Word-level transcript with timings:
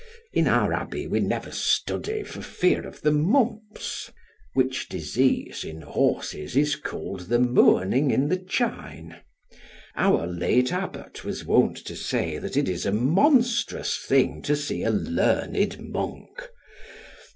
In 0.33 0.47
our 0.47 0.73
abbey 0.73 1.05
we 1.05 1.19
never 1.19 1.51
study 1.51 2.23
for 2.23 2.41
fear 2.41 2.87
of 2.87 3.01
the 3.01 3.11
mumps, 3.11 4.11
which 4.55 4.89
disease 4.89 5.63
in 5.63 5.81
horses 5.83 6.57
is 6.57 6.75
called 6.75 7.29
the 7.29 7.37
mourning 7.37 8.09
in 8.09 8.27
the 8.27 8.37
chine. 8.37 9.17
Our 9.95 10.25
late 10.25 10.73
abbot 10.73 11.23
was 11.23 11.45
wont 11.45 11.77
to 11.85 11.95
say 11.95 12.39
that 12.39 12.57
it 12.57 12.67
is 12.67 12.87
a 12.87 12.91
monstrous 12.91 13.95
thing 13.99 14.41
to 14.41 14.55
see 14.55 14.81
a 14.81 14.89
learned 14.89 15.79
monk. 15.79 16.49